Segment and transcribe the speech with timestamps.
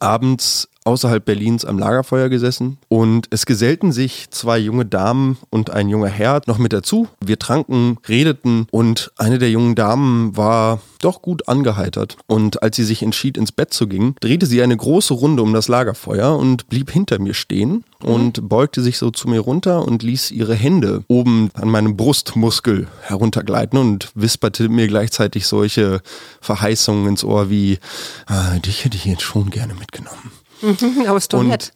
[0.00, 5.88] abends außerhalb Berlins am Lagerfeuer gesessen und es gesellten sich zwei junge Damen und ein
[5.88, 7.08] junger Herr noch mit dazu.
[7.24, 12.84] Wir tranken, redeten und eine der jungen Damen war doch gut angeheitert und als sie
[12.84, 16.68] sich entschied ins Bett zu gehen, drehte sie eine große Runde um das Lagerfeuer und
[16.68, 21.04] blieb hinter mir stehen und beugte sich so zu mir runter und ließ ihre Hände
[21.08, 26.00] oben an meinem Brustmuskel heruntergleiten und wisperte mir gleichzeitig solche
[26.40, 27.78] Verheißungen ins Ohr wie,
[28.26, 30.39] ah, dich hätte ich jetzt schon gerne mitgenommen.
[30.62, 31.72] Mhm, aber ist doch nett.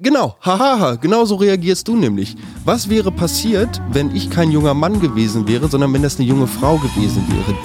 [0.00, 2.36] Genau, hahaha, genau so reagierst du nämlich.
[2.64, 6.46] Was wäre passiert, wenn ich kein junger Mann gewesen wäre, sondern wenn das eine junge
[6.46, 7.56] Frau gewesen wäre?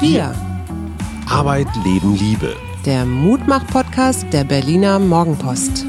[0.00, 0.34] Wir,
[1.28, 2.56] Arbeit, Leben, Liebe.
[2.84, 5.86] der Mutmach-Podcast der Berliner Morgenpost.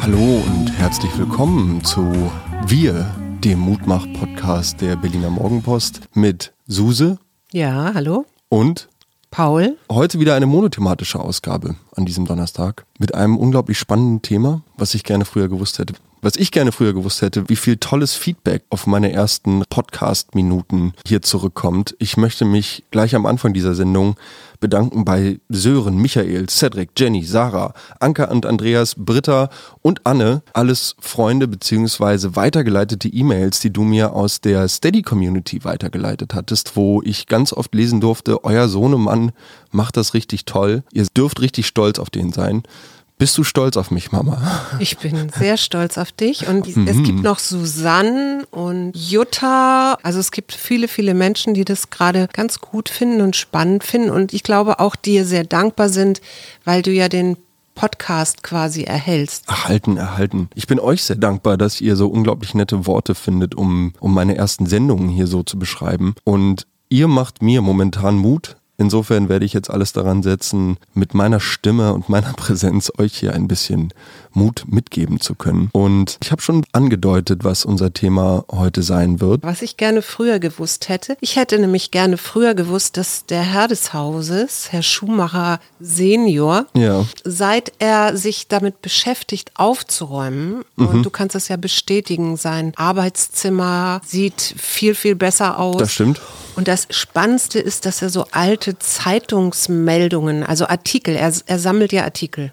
[0.00, 2.30] Hallo und herzlich willkommen zu
[2.66, 3.06] Wir,
[3.42, 7.18] dem Mutmach-Podcast der Berliner Morgenpost mit Suse
[7.52, 8.24] Ja, hallo?
[8.48, 8.88] und
[9.30, 9.76] Paul?
[9.90, 15.04] heute wieder eine monothematische Ausgabe an diesem Donnerstag mit einem unglaublich spannenden Thema, was ich
[15.04, 15.94] gerne früher gewusst hätte.
[16.20, 21.22] Was ich gerne früher gewusst hätte, wie viel tolles Feedback auf meine ersten Podcast-Minuten hier
[21.22, 21.94] zurückkommt.
[22.00, 24.16] Ich möchte mich gleich am Anfang dieser Sendung
[24.58, 29.48] bedanken bei Sören, Michael, Cedric, Jenny, Sarah, Anka und Andreas, Britta
[29.80, 30.42] und Anne.
[30.54, 37.26] Alles Freunde beziehungsweise weitergeleitete E-Mails, die du mir aus der Steady-Community weitergeleitet hattest, wo ich
[37.26, 39.30] ganz oft lesen durfte, euer Sohnemann
[39.70, 40.82] macht das richtig toll.
[40.92, 42.64] Ihr dürft richtig stolz auf den sein.
[43.18, 44.40] Bist du stolz auf mich, Mama?
[44.78, 46.46] Ich bin sehr stolz auf dich.
[46.46, 49.98] Und es gibt noch Susanne und Jutta.
[50.04, 54.10] Also es gibt viele, viele Menschen, die das gerade ganz gut finden und spannend finden.
[54.10, 56.20] Und ich glaube auch dir sehr dankbar sind,
[56.64, 57.36] weil du ja den
[57.74, 59.48] Podcast quasi erhältst.
[59.48, 60.48] Erhalten, erhalten.
[60.54, 64.36] Ich bin euch sehr dankbar, dass ihr so unglaublich nette Worte findet, um, um meine
[64.36, 66.14] ersten Sendungen hier so zu beschreiben.
[66.22, 68.57] Und ihr macht mir momentan Mut.
[68.80, 73.34] Insofern werde ich jetzt alles daran setzen, mit meiner Stimme und meiner Präsenz euch hier
[73.34, 73.92] ein bisschen
[74.32, 75.68] Mut mitgeben zu können.
[75.72, 79.42] Und ich habe schon angedeutet, was unser Thema heute sein wird.
[79.42, 81.16] Was ich gerne früher gewusst hätte.
[81.20, 87.04] Ich hätte nämlich gerne früher gewusst, dass der Herr des Hauses, Herr Schumacher Senior, Ja.
[87.24, 94.40] seit er sich damit beschäftigt, aufzuräumen, und du kannst das ja bestätigen, sein Arbeitszimmer sieht
[94.56, 95.76] viel, viel besser aus.
[95.78, 96.20] Das stimmt.
[96.56, 102.02] Und das Spannendste ist, dass er so alte Zeitungsmeldungen, also Artikel, er, er sammelt ja
[102.04, 102.52] Artikel.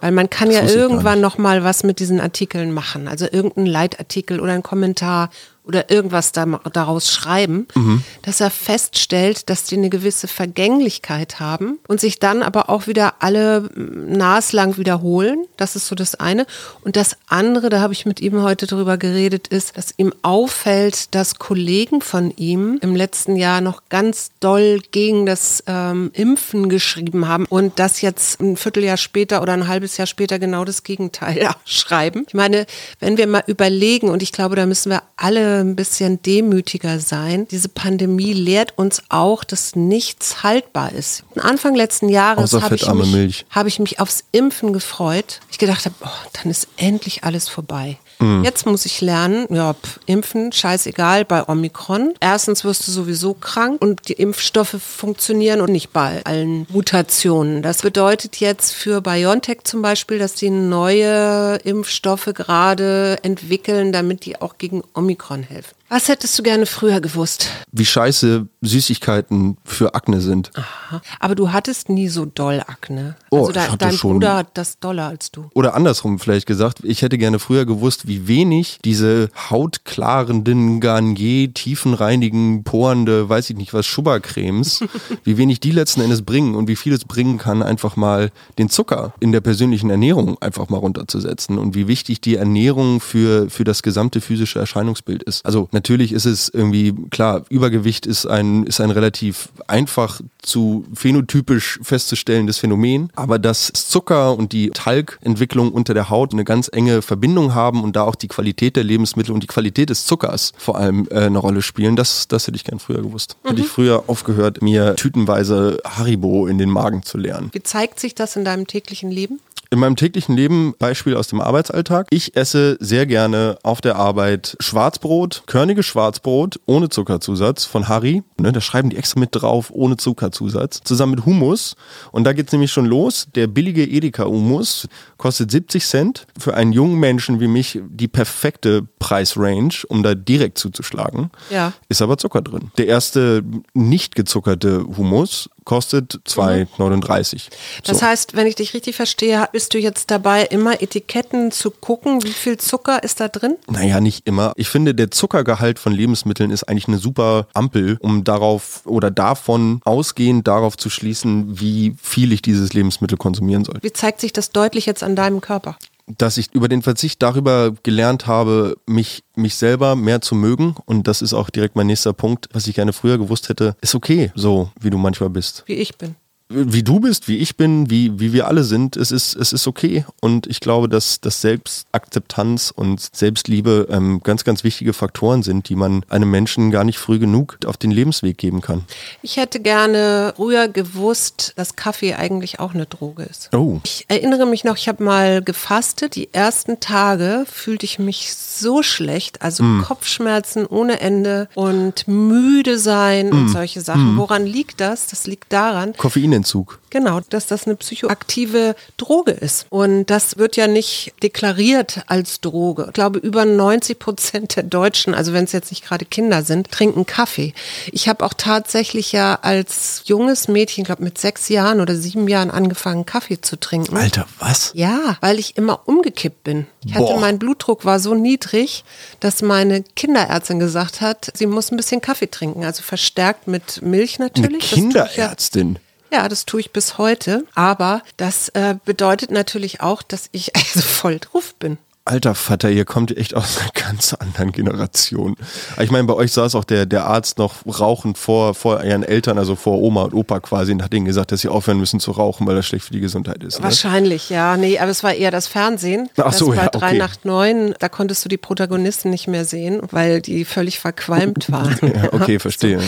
[0.00, 0.68] Weil man kann Das ja gar
[1.06, 3.06] irgendwann noch mal was mit diesen Artikeln machen.
[3.06, 5.30] Also irgendein Leitartikel oder ein Kommentar
[5.66, 8.02] oder irgendwas da, daraus schreiben, Mhm.
[8.22, 13.14] dass er feststellt, dass die eine gewisse Vergänglichkeit haben und sich dann aber auch wieder
[13.20, 15.44] alle mm, naslang wiederholen.
[15.56, 16.46] Das ist so das eine.
[16.82, 21.14] Und das andere, da habe ich mit ihm heute drüber geredet, ist, dass ihm auffällt,
[21.14, 27.26] dass Kollegen von ihm im letzten Jahr noch ganz doll gegen das ähm, Impfen geschrieben
[27.26, 31.48] haben und das jetzt ein Vierteljahr später oder ein halbes Jahr später genau das Gegenteil
[31.64, 32.24] schreiben.
[32.28, 32.66] Ich meine,
[33.00, 37.46] wenn wir mal überlegen, und ich glaube, da müssen wir alle ein bisschen demütiger sein,
[37.48, 41.24] diese Pandemie lehrt uns auch, dass nichts haltbar ist.
[41.36, 43.12] Anfang letzten Jahres habe ich, mich-
[43.50, 45.40] habe ich mich aufs Impfen gefreut.
[45.50, 47.98] Ich gedacht habe, oh, dann ist endlich alles vorbei.
[48.18, 48.44] Mhm.
[48.44, 52.14] Jetzt muss ich lernen, ja, pf, impfen, scheißegal, bei Omikron.
[52.20, 57.62] Erstens wirst du sowieso krank und die Impfstoffe funktionieren und nicht bei allen Mutationen.
[57.62, 64.40] Das bedeutet jetzt für BioNTech zum Beispiel, dass die neue Impfstoffe gerade entwickeln, damit die
[64.40, 65.74] auch gegen Omikron helfen.
[65.88, 67.48] Was hättest du gerne früher gewusst?
[67.70, 70.50] Wie scheiße Süßigkeiten für Akne sind.
[70.54, 71.00] Aha.
[71.20, 73.14] Aber du hattest nie so doll Akne.
[73.30, 75.48] Oh, also hatte dein schon- Bruder hat das doller als du.
[75.54, 82.64] Oder andersrum vielleicht gesagt, ich hätte gerne früher gewusst, wie wenig diese hautklarenden, Garnier, tiefenreinigen,
[82.64, 84.80] porende, weiß ich nicht was, Schubbercremes,
[85.24, 88.68] wie wenig die letzten Endes bringen und wie viel es bringen kann, einfach mal den
[88.68, 93.64] Zucker in der persönlichen Ernährung einfach mal runterzusetzen und wie wichtig die Ernährung für, für
[93.64, 95.44] das gesamte physische Erscheinungsbild ist.
[95.46, 101.78] Also natürlich ist es irgendwie, klar, Übergewicht ist ein, ist ein relativ einfach zu phänotypisch
[101.82, 107.54] festzustellendes Phänomen, aber dass Zucker und die Talgentwicklung unter der Haut eine ganz enge Verbindung
[107.54, 111.08] haben und da auch die Qualität der Lebensmittel und die Qualität des Zuckers vor allem
[111.10, 113.36] äh, eine Rolle spielen, das, das hätte ich gern früher gewusst.
[113.44, 117.50] Hätte ich früher aufgehört, mir tütenweise Haribo in den Magen zu leeren.
[117.52, 119.40] Wie zeigt sich das in deinem täglichen Leben?
[119.70, 124.56] In meinem täglichen Leben, Beispiel aus dem Arbeitsalltag, ich esse sehr gerne auf der Arbeit
[124.60, 128.22] Schwarzbrot, körniges Schwarzbrot ohne Zuckerzusatz von Harry.
[128.38, 130.80] Ne, da schreiben die extra mit drauf, ohne Zuckerzusatz.
[130.84, 131.74] Zusammen mit Hummus.
[132.12, 133.26] Und da geht's nämlich schon los.
[133.34, 136.26] Der billige Edeka-Hummus kostet 70 Cent.
[136.38, 141.30] Für einen jungen Menschen wie mich die perfekte Preisrange, um da direkt zuzuschlagen.
[141.50, 141.72] Ja.
[141.88, 142.70] Ist aber Zucker drin.
[142.78, 143.42] Der erste
[143.74, 147.48] nicht gezuckerte Hummus kostet 2,39.
[147.84, 148.06] Das so.
[148.06, 152.32] heißt, wenn ich dich richtig verstehe, bist du jetzt dabei, immer Etiketten zu gucken, wie
[152.32, 153.56] viel Zucker ist da drin?
[153.68, 154.52] Naja, nicht immer.
[154.56, 159.80] Ich finde, der Zuckergehalt von Lebensmitteln ist eigentlich eine super Ampel, um darauf oder davon
[159.84, 163.78] ausgehend darauf zu schließen, wie viel ich dieses Lebensmittel konsumieren soll.
[163.82, 165.76] Wie zeigt sich das deutlich jetzt an deinem Körper?
[166.06, 170.76] Dass ich über den Verzicht darüber gelernt habe, mich, mich selber mehr zu mögen.
[170.84, 173.76] Und das ist auch direkt mein nächster Punkt, was ich gerne früher gewusst hätte.
[173.80, 175.64] Ist okay, so wie du manchmal bist.
[175.66, 176.16] Wie ich bin
[176.48, 179.66] wie du bist, wie ich bin, wie, wie wir alle sind, es ist, es ist
[179.66, 180.04] okay.
[180.20, 185.74] Und ich glaube, dass, dass Selbstakzeptanz und Selbstliebe ähm, ganz, ganz wichtige Faktoren sind, die
[185.74, 188.84] man einem Menschen gar nicht früh genug auf den Lebensweg geben kann.
[189.22, 193.50] Ich hätte gerne früher gewusst, dass Kaffee eigentlich auch eine Droge ist.
[193.52, 193.80] Oh.
[193.84, 196.14] Ich erinnere mich noch, ich habe mal gefastet.
[196.14, 199.82] Die ersten Tage fühlte ich mich so schlecht, also mm.
[199.82, 203.32] Kopfschmerzen ohne Ende und müde sein mm.
[203.32, 204.14] und solche Sachen.
[204.14, 204.18] Mm.
[204.18, 205.08] Woran liegt das?
[205.08, 205.92] Das liegt daran.
[205.94, 206.78] Koffein Koffeinentzug.
[206.90, 209.66] Genau, dass das eine psychoaktive Droge ist.
[209.70, 212.84] Und das wird ja nicht deklariert als Droge.
[212.88, 216.70] Ich glaube, über 90 Prozent der Deutschen, also wenn es jetzt nicht gerade Kinder sind,
[216.70, 217.54] trinken Kaffee.
[217.92, 222.28] Ich habe auch tatsächlich ja als junges Mädchen, ich glaube mit sechs Jahren oder sieben
[222.28, 223.96] Jahren angefangen, Kaffee zu trinken.
[223.96, 224.70] Alter, was?
[224.74, 226.66] Ja, weil ich immer umgekippt bin.
[226.84, 227.20] Ich hatte, Boah.
[227.20, 228.84] mein Blutdruck war so niedrig,
[229.20, 232.64] dass meine Kinderärztin gesagt hat, sie muss ein bisschen Kaffee trinken.
[232.64, 234.72] Also verstärkt mit Milch natürlich.
[234.72, 235.78] Eine Kinderärztin?
[236.12, 237.44] Ja, das tue ich bis heute.
[237.54, 241.78] Aber das äh, bedeutet natürlich auch, dass ich also voll drauf bin.
[242.06, 245.34] Alter Vater, ihr kommt echt aus einer ganz anderen Generation.
[245.80, 249.38] Ich meine, bei euch saß auch der, der Arzt noch rauchend vor, vor ihren Eltern,
[249.38, 252.12] also vor Oma und Opa quasi, und hat ihnen gesagt, dass sie aufhören müssen zu
[252.12, 253.58] rauchen, weil das schlecht für die Gesundheit ist.
[253.58, 253.64] Ne?
[253.64, 254.56] Wahrscheinlich, ja.
[254.56, 256.08] Nee, aber es war eher das Fernsehen.
[256.16, 256.98] Ach so, das ja, bei 3 okay.
[256.98, 261.76] nach 9, da konntest du die Protagonisten nicht mehr sehen, weil die völlig verqualmt waren.
[261.82, 262.80] ja, okay, verstehe.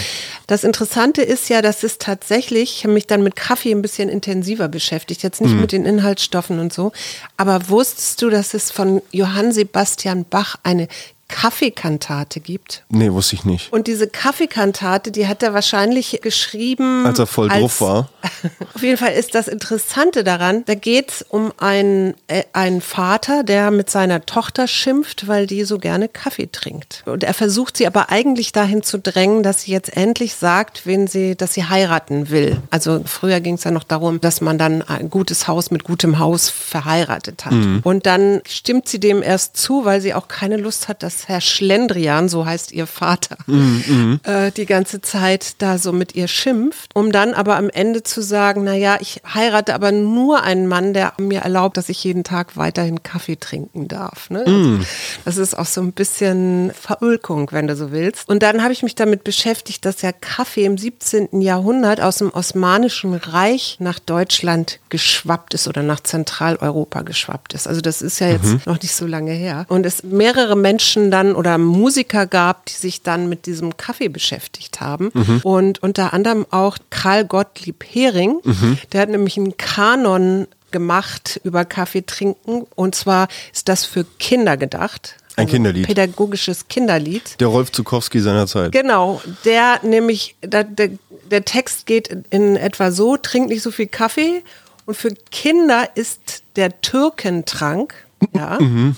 [0.47, 4.09] Das Interessante ist ja, dass es tatsächlich, ich habe mich dann mit Kaffee ein bisschen
[4.09, 5.61] intensiver beschäftigt, jetzt nicht mhm.
[5.61, 6.93] mit den Inhaltsstoffen und so,
[7.37, 10.88] aber wusstest du, dass es von Johann Sebastian Bach eine
[11.28, 12.84] Kaffeekantate gibt.
[12.88, 13.70] Nee, wusste ich nicht.
[13.72, 17.04] Und diese Kaffeekantate, die hat er wahrscheinlich geschrieben.
[17.04, 18.08] Als er voll als, drauf war.
[18.75, 23.44] Auf jeden Fall ist das Interessante daran, da geht es um einen, äh, einen Vater,
[23.44, 27.02] der mit seiner Tochter schimpft, weil die so gerne Kaffee trinkt.
[27.04, 31.06] Und er versucht sie aber eigentlich dahin zu drängen, dass sie jetzt endlich sagt, wen
[31.06, 32.56] sie, dass sie heiraten will.
[32.70, 36.19] Also früher ging es ja noch darum, dass man dann ein gutes Haus mit gutem
[36.19, 37.52] Haus verheiratet hat.
[37.52, 37.80] Mhm.
[37.84, 41.41] Und dann stimmt sie dem erst zu, weil sie auch keine Lust hat, dass Herr
[41.41, 46.91] Schlendrian, so heißt ihr Vater, mm, äh, die ganze Zeit da so mit ihr schimpft,
[46.94, 51.15] um dann aber am Ende zu sagen, naja, ich heirate aber nur einen Mann, der
[51.19, 54.31] mir erlaubt, dass ich jeden Tag weiterhin Kaffee trinken darf.
[54.31, 54.44] Ne?
[54.47, 54.85] Mm.
[55.25, 58.29] Das ist auch so ein bisschen Verulkung, wenn du so willst.
[58.29, 61.41] Und dann habe ich mich damit beschäftigt, dass ja Kaffee im 17.
[61.41, 67.67] Jahrhundert aus dem Osmanischen Reich nach Deutschland geschwappt ist oder nach Zentraleuropa geschwappt ist.
[67.67, 68.61] Also das ist ja jetzt mhm.
[68.67, 69.67] noch nicht so lange her.
[69.69, 74.81] Und es mehrere Menschen dann oder Musiker gab, die sich dann mit diesem Kaffee beschäftigt
[74.81, 75.10] haben.
[75.14, 75.40] Mhm.
[75.43, 78.78] Und unter anderem auch Karl Gottlieb Hering, mhm.
[78.93, 82.66] der hat nämlich einen Kanon gemacht über Kaffee trinken.
[82.75, 85.16] Und zwar ist das für Kinder gedacht.
[85.37, 85.87] Ein also Kinderlied.
[85.87, 87.40] Pädagogisches Kinderlied.
[87.40, 88.72] Der Rolf Zukowski seiner Zeit.
[88.72, 90.90] Genau, der nämlich, der, der,
[91.31, 94.43] der Text geht in etwa so, trink nicht so viel Kaffee
[94.84, 97.94] und für Kinder ist der Türkentrank,
[98.35, 98.97] ja, mhm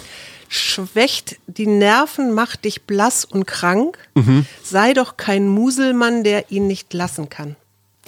[0.51, 3.97] schwächt die Nerven, macht dich blass und krank.
[4.15, 4.45] Mhm.
[4.63, 7.57] Sei doch kein Muselmann, der ihn nicht lassen kann.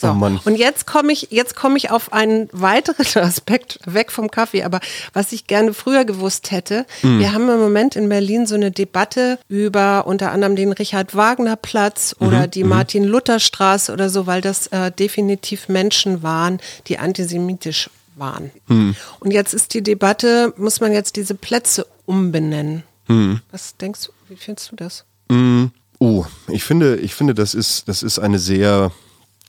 [0.00, 0.08] So.
[0.08, 4.64] Oh und jetzt komme ich, jetzt komme ich auf einen weiteren Aspekt weg vom Kaffee,
[4.64, 4.80] aber
[5.12, 6.86] was ich gerne früher gewusst hätte.
[7.02, 7.20] Mhm.
[7.20, 11.54] Wir haben im Moment in Berlin so eine Debatte über unter anderem den Richard Wagner
[11.54, 12.50] Platz oder mhm.
[12.50, 12.70] die mhm.
[12.70, 16.58] Martin Luther Straße oder so, weil das äh, definitiv Menschen waren,
[16.88, 18.50] die antisemitisch waren.
[18.68, 18.94] Mhm.
[19.20, 22.82] Und jetzt ist die Debatte, muss man jetzt diese Plätze umbenennen?
[23.08, 23.40] Mhm.
[23.50, 25.04] Was denkst du, wie findest du das?
[25.28, 25.72] Mhm.
[25.98, 28.90] Oh, ich finde, ich finde, das ist, das ist eine sehr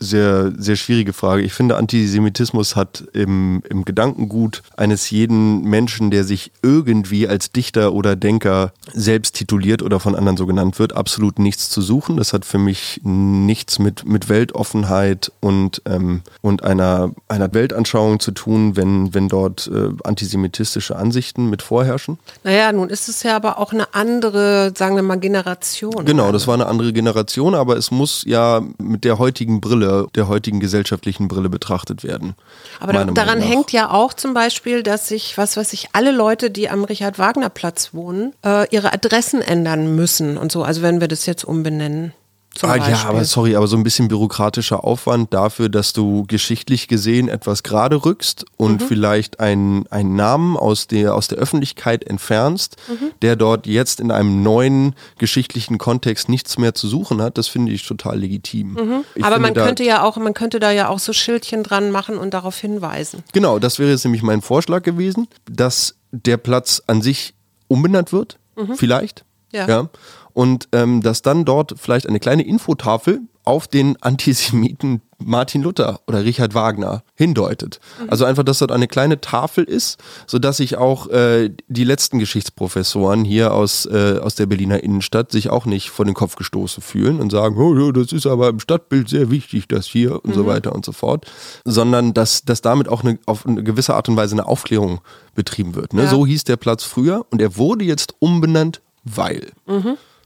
[0.03, 1.41] sehr, sehr schwierige Frage.
[1.41, 7.93] Ich finde, Antisemitismus hat im, im Gedankengut eines jeden Menschen, der sich irgendwie als Dichter
[7.93, 12.17] oder Denker selbst tituliert oder von anderen so genannt wird, absolut nichts zu suchen.
[12.17, 18.31] Das hat für mich nichts mit, mit Weltoffenheit und, ähm, und einer, einer Weltanschauung zu
[18.31, 22.19] tun, wenn, wenn dort äh, antisemitistische Ansichten mit vorherrschen.
[22.43, 26.05] Naja, nun ist es ja aber auch eine andere, sagen wir mal, Generation.
[26.05, 30.27] Genau, das war eine andere Generation, aber es muss ja mit der heutigen Brille der
[30.27, 32.35] heutigen gesellschaftlichen Brille betrachtet werden.
[32.79, 36.69] Aber daran hängt ja auch zum Beispiel, dass sich, was weiß ich, alle Leute, die
[36.69, 40.63] am Richard-Wagner-Platz wohnen, äh, ihre Adressen ändern müssen und so.
[40.63, 42.13] Also wenn wir das jetzt umbenennen.
[42.55, 42.93] Zum ah, Beispiel.
[42.93, 47.63] ja, aber sorry, aber so ein bisschen bürokratischer Aufwand dafür, dass du geschichtlich gesehen etwas
[47.63, 48.85] gerade rückst und Mhm.
[48.85, 53.11] vielleicht einen, einen Namen aus der, aus der Öffentlichkeit entfernst, Mhm.
[53.23, 57.71] der dort jetzt in einem neuen geschichtlichen Kontext nichts mehr zu suchen hat, das finde
[57.71, 58.77] ich total legitim.
[58.77, 59.23] Ich Mhm.
[59.23, 62.35] aber man könnte ja auch, man könnte da ja auch so Schildchen dran machen und
[62.35, 63.23] darauf hinweisen.
[63.33, 67.33] Genau, das wäre jetzt nämlich mein Vorschlag gewesen, dass der Platz an sich
[67.67, 68.37] umbenannt wird,
[68.75, 69.25] vielleicht.
[69.51, 69.57] Mhm.
[69.57, 69.89] Ja.
[70.33, 76.23] Und ähm, dass dann dort vielleicht eine kleine Infotafel auf den Antisemiten Martin Luther oder
[76.23, 77.79] Richard Wagner hindeutet.
[78.01, 78.09] Mhm.
[78.09, 83.25] Also einfach, dass dort eine kleine Tafel ist, sodass sich auch äh, die letzten Geschichtsprofessoren
[83.25, 87.19] hier aus, äh, aus der Berliner Innenstadt sich auch nicht vor den Kopf gestoßen fühlen
[87.19, 90.33] und sagen, oh, ja, das ist aber im Stadtbild sehr wichtig, das hier und Mhm.
[90.35, 91.25] so weiter und so fort,
[91.65, 94.99] sondern dass, dass damit auch eine, auf eine gewisse Art und Weise eine Aufklärung
[95.35, 95.93] betrieben wird.
[95.93, 96.03] Ne?
[96.03, 96.09] Ja.
[96.09, 99.51] So hieß der Platz früher und er wurde jetzt umbenannt, weil.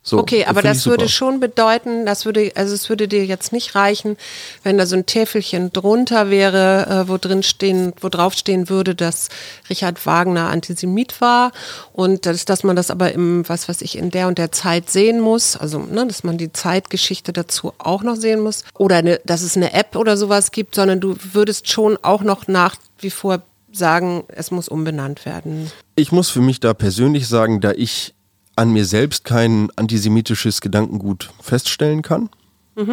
[0.07, 3.75] So, Okay, aber das würde schon bedeuten, das würde, also es würde dir jetzt nicht
[3.75, 4.15] reichen,
[4.63, 8.95] wenn da so ein Täfelchen drunter wäre, äh, wo drin stehen, wo drauf stehen würde,
[8.95, 9.27] dass
[9.69, 11.51] Richard Wagner Antisemit war
[11.91, 14.89] und dass, dass man das aber im, was weiß ich, in der und der Zeit
[14.89, 19.19] sehen muss, also ne, dass man die Zeitgeschichte dazu auch noch sehen muss oder eine,
[19.25, 23.09] dass es eine App oder sowas gibt, sondern du würdest schon auch noch nach wie
[23.09, 23.41] vor
[23.73, 25.69] sagen, es muss umbenannt werden.
[25.95, 28.13] Ich muss für mich da persönlich sagen, da ich
[28.57, 32.29] an mir selbst kein antisemitisches Gedankengut feststellen kann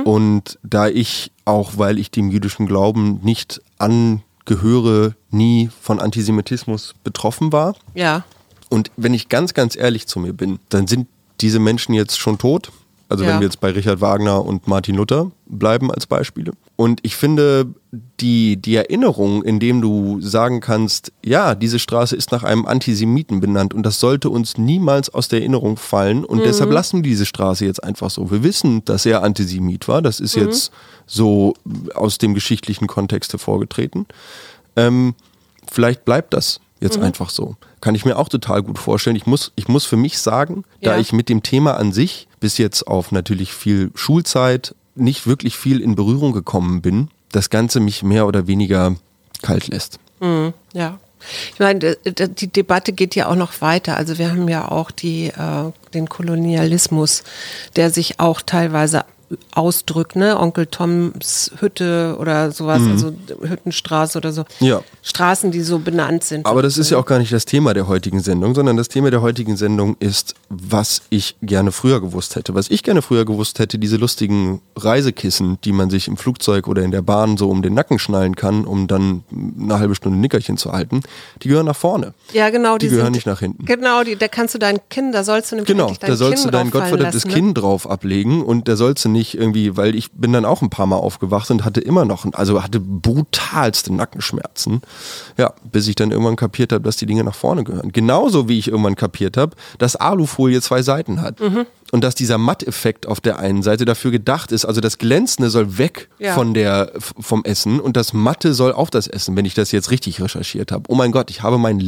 [0.04, 7.52] und da ich auch, weil ich dem jüdischen Glauben nicht angehöre, nie von Antisemitismus betroffen
[7.52, 7.76] war.
[7.92, 8.24] Ja.
[8.70, 11.06] Und wenn ich ganz, ganz ehrlich zu mir bin, dann sind
[11.42, 12.72] diese Menschen jetzt schon tot.
[13.08, 13.30] Also Ja.
[13.30, 16.52] wenn wir jetzt bei Richard Wagner und Martin Luther bleiben als Beispiele.
[16.76, 17.66] Und ich finde,
[18.20, 23.74] die, die Erinnerung, indem du sagen kannst, ja, diese Straße ist nach einem Antisemiten benannt
[23.74, 27.64] und das sollte uns niemals aus der Erinnerung fallen und deshalb lassen wir diese Straße
[27.66, 28.30] jetzt einfach so.
[28.30, 30.02] Wir wissen, dass er Antisemit war.
[30.02, 30.72] Das ist jetzt
[31.06, 31.54] so
[31.94, 34.06] aus dem geschichtlichen Kontext hervorgetreten.
[34.76, 35.14] Ähm,
[35.70, 37.04] vielleicht bleibt das jetzt Mhm.
[37.04, 37.56] einfach so.
[37.84, 39.14] Kann ich mir auch total gut vorstellen.
[39.14, 40.98] Ich muss, ich muss für mich sagen, da Ja.
[40.98, 45.80] ich mit dem Thema an sich bis jetzt auf natürlich viel Schulzeit nicht wirklich viel
[45.82, 48.96] in Berührung gekommen bin, das Ganze mich mehr oder weniger
[49.42, 49.98] kalt lässt.
[50.72, 50.98] Ja.
[51.52, 53.98] Ich meine, die Debatte geht ja auch noch weiter.
[53.98, 57.22] Also wir haben ja auch die, äh, den Kolonialismus,
[57.76, 59.04] der sich auch teilweise
[59.54, 60.38] ausdrückt, ne?
[60.38, 63.12] Onkel Toms Hütte oder sowas, also
[63.42, 64.44] Hüttenstraße oder so.
[64.60, 64.66] Mhm.
[64.66, 64.80] Ja.
[65.02, 66.46] Straßen, die so benannt sind.
[66.46, 69.10] Aber das ist ja auch gar nicht das Thema der heutigen Sendung, sondern das Thema
[69.10, 72.54] der heutigen Sendung ist, was ich gerne früher gewusst hätte.
[72.54, 76.82] Was ich gerne früher gewusst hätte, diese lustigen Reisekissen, die man sich im Flugzeug oder
[76.82, 79.24] in der Bahn so um den Nacken schnallen kann, um dann
[79.60, 81.00] eine halbe Stunde Nickerchen zu halten,
[81.42, 82.14] die gehören nach vorne.
[82.32, 82.78] ja, genau.
[82.78, 83.64] die Die, gehören sind, nicht nach hinten.
[83.64, 86.50] Genau, die, da kannst du dein Kinn, da sollst du nämlich Genau, da sollst Kinn
[86.52, 87.34] du dein gottverdammtes lassen, ne?
[87.34, 90.68] Kinn drauf ablegen und da sollst du nicht irgendwie, weil ich bin dann auch ein
[90.68, 94.82] paar Mal aufgewacht und hatte immer noch, also hatte brutalste Nackenschmerzen.
[95.38, 97.92] Ja, bis ich dann irgendwann kapiert habe, dass die Dinge nach vorne gehören.
[97.92, 101.40] Genauso wie ich irgendwann kapiert habe, dass Alufolie zwei Seiten hat.
[101.40, 101.64] Mhm.
[101.92, 105.78] Und dass dieser Matteffekt auf der einen Seite dafür gedacht ist, also das Glänzende soll
[105.78, 106.34] weg Ja.
[106.34, 109.90] von der, vom Essen und das Matte soll auf das Essen, wenn ich das jetzt
[109.92, 110.84] richtig recherchiert habe.
[110.88, 111.78] Oh mein Gott, ich habe meinen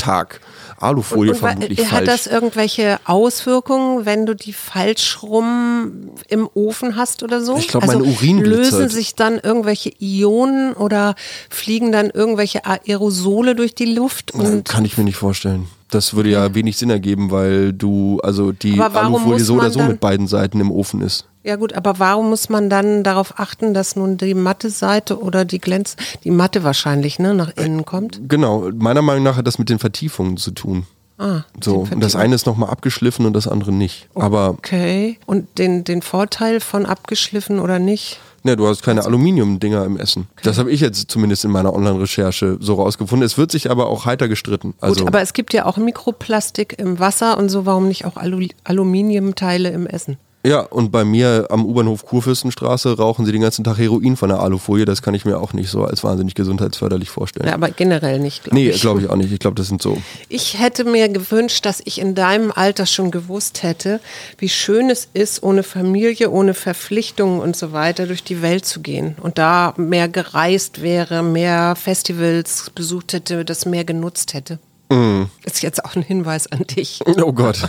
[0.00, 0.40] Lebtag
[0.78, 2.06] Alufolie Und vermutlich hat falsch.
[2.06, 7.52] das irgendwelche Auswirkungen, wenn du die falsch rum im Ofen hast oder so?
[7.52, 11.16] Also Ich glaub, mein Urin lösen sich dann irgendwelche Ionen oder
[11.50, 14.32] fliegen dann irgendwelche Aerosole durch die Luft?
[14.32, 15.66] Und Kann ich mir nicht vorstellen.
[15.90, 20.00] Das würde ja wenig Sinn ergeben, weil du, also die Alufolie so oder so mit
[20.00, 21.26] beiden Seiten im Ofen ist.
[21.42, 25.44] Ja gut, aber warum muss man dann darauf achten, dass nun die matte Seite oder
[25.44, 28.20] die Glänz, die matte wahrscheinlich, ne, nach innen kommt?
[28.28, 30.86] Genau, meiner Meinung nach hat das mit den Vertiefungen zu tun.
[31.18, 34.08] Ah, So, und das eine ist nochmal abgeschliffen und das andere nicht.
[34.14, 35.18] Aber Okay.
[35.26, 38.18] Und den, den Vorteil von abgeschliffen oder nicht?
[38.42, 40.28] ne, du hast keine Aluminium-Dinger im Essen.
[40.42, 43.26] Das habe ich jetzt zumindest in meiner Online-Recherche so rausgefunden.
[43.26, 44.72] Es wird sich aber auch heiter gestritten.
[44.80, 48.16] Also, Gut, aber es gibt ja auch Mikroplastik im Wasser und so, warum nicht auch
[48.16, 50.16] Alu Aluminiumteile im Essen?
[50.42, 54.40] Ja, und bei mir am U-Bahnhof Kurfürstenstraße rauchen sie den ganzen Tag Heroin von der
[54.40, 54.86] Alufolie.
[54.86, 57.46] Das kann ich mir auch nicht so als wahnsinnig gesundheitsförderlich vorstellen.
[57.46, 58.80] Ja, aber generell nicht, glaube nee, ich.
[58.80, 59.30] glaube ich auch nicht.
[59.32, 59.98] Ich glaube, das sind so
[60.30, 64.00] Ich hätte mir gewünscht, dass ich in deinem Alter schon gewusst hätte,
[64.38, 68.80] wie schön es ist, ohne Familie, ohne Verpflichtungen und so weiter durch die Welt zu
[68.80, 69.16] gehen.
[69.20, 74.58] Und da mehr gereist wäre, mehr Festivals besucht hätte, das mehr genutzt hätte.
[74.90, 75.28] Mhm.
[75.44, 77.00] Ist jetzt auch ein Hinweis an dich.
[77.06, 77.68] Oh Gott.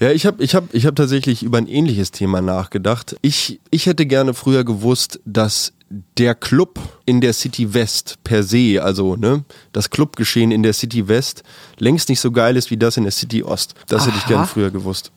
[0.00, 3.16] Ja, ich habe ich hab, ich hab tatsächlich über ein ähnliches Thema nachgedacht.
[3.22, 5.72] Ich, ich hätte gerne früher gewusst, dass
[6.18, 11.08] der Club in der City West per se, also ne, das Clubgeschehen in der City
[11.08, 11.42] West
[11.78, 13.74] längst nicht so geil ist wie das in der City Ost.
[13.88, 14.28] Das hätte ich Aha.
[14.28, 15.12] gerne früher gewusst.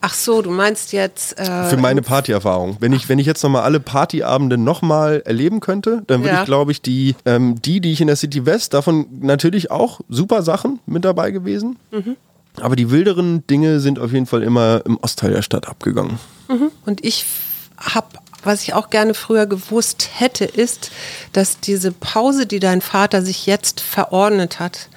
[0.00, 1.38] Ach so, du meinst jetzt.
[1.38, 2.76] Äh, Für meine Partyerfahrung.
[2.80, 6.40] Wenn ich, wenn ich jetzt nochmal alle Partyabende nochmal erleben könnte, dann würde Ja.
[6.40, 10.00] ich, glaube ich, die, ähm, die, die ich in der City West, davon natürlich auch
[10.08, 11.78] super Sachen mit dabei gewesen.
[11.90, 12.16] Mhm.
[12.60, 16.18] Aber die wilderen Dinge sind auf jeden Fall immer im Ostteil der Stadt abgegangen.
[16.84, 17.24] Und ich
[17.78, 18.08] habe,
[18.44, 20.90] was ich auch gerne früher gewusst hätte, ist,
[21.32, 24.88] dass diese Pause, die dein Vater sich jetzt verordnet hat,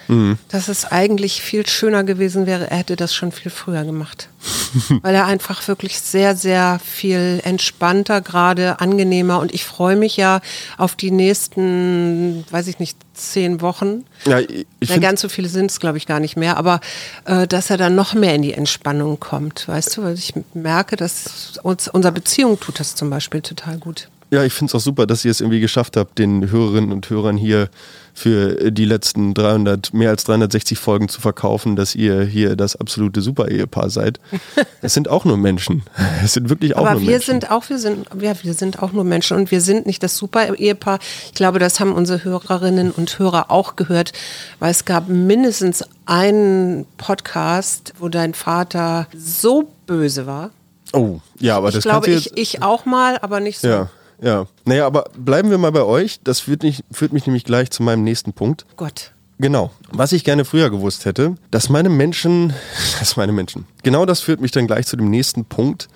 [0.49, 4.29] dass es eigentlich viel schöner gewesen wäre, er hätte das schon viel früher gemacht.
[5.01, 10.41] Weil er einfach wirklich sehr, sehr viel entspannter, gerade angenehmer und ich freue mich ja
[10.77, 14.05] auf die nächsten, weiß ich nicht, zehn Wochen.
[14.25, 16.79] Ja, ich find- ganz so viele sind es, glaube ich, gar nicht mehr, aber
[17.25, 20.95] äh, dass er dann noch mehr in die Entspannung kommt, weißt du, weil ich merke,
[20.95, 24.09] dass uns unserer Beziehung tut das zum Beispiel total gut.
[24.35, 27.09] Ja, ich finde es auch super, dass ihr es irgendwie geschafft habt, den Hörerinnen und
[27.09, 27.69] Hörern hier
[28.13, 33.21] für die letzten 300, mehr als 360 Folgen zu verkaufen, dass ihr hier das absolute
[33.21, 34.19] Super-Ehepaar seid.
[34.81, 35.83] Es sind auch nur Menschen.
[36.23, 37.25] Es sind wirklich auch Aber nur wir Menschen.
[37.31, 40.17] sind auch, wir sind, ja, wir sind auch nur Menschen und wir sind nicht das
[40.17, 40.99] Super-Ehepaar.
[41.27, 44.11] Ich glaube, das haben unsere Hörerinnen und Hörer auch gehört,
[44.59, 50.51] weil es gab mindestens einen Podcast, wo dein Vater so böse war.
[50.91, 53.59] oh, ja, aber Ich das glaube, kannst du jetzt, ich, ich auch mal, aber nicht
[53.59, 53.67] so.
[53.67, 53.89] Ja,
[54.21, 54.47] ja.
[54.65, 56.19] Naja, aber bleiben wir mal bei euch.
[56.23, 58.65] Das führt, nicht, führt mich nämlich gleich zu meinem nächsten Punkt.
[58.77, 59.11] Gott.
[59.37, 59.71] Genau.
[59.91, 62.53] Was ich gerne früher gewusst hätte, dass meine Menschen,
[62.99, 65.87] dass meine Menschen, genau das führt mich dann gleich zu dem nächsten Punkt.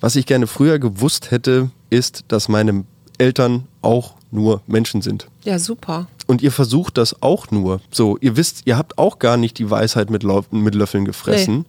[0.00, 2.84] Was ich gerne früher gewusst hätte, ist, dass meine
[3.18, 5.26] Eltern auch nur Menschen sind.
[5.42, 6.06] Ja, super.
[6.26, 7.80] Und ihr versucht das auch nur.
[7.90, 11.66] So, ihr wisst, ihr habt auch gar nicht die Weisheit mit, Löffeln gefressen.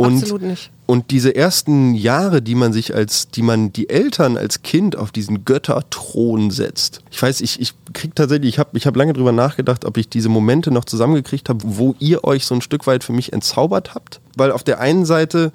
[0.00, 0.70] Und, absolut nicht.
[0.86, 5.12] Und diese ersten Jahre, die man sich als, die man die Eltern als Kind auf
[5.12, 7.00] diesen Götterthron setzt.
[7.10, 10.08] Ich weiß, ich, ich krieg tatsächlich, ich habe ich hab lange drüber nachgedacht, ob ich
[10.08, 13.94] diese Momente noch zusammengekriegt habe, wo ihr euch so ein Stück weit für mich entzaubert
[13.94, 14.20] habt.
[14.36, 15.52] Weil auf der einen Seite